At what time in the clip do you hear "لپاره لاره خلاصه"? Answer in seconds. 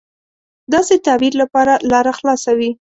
1.41-2.51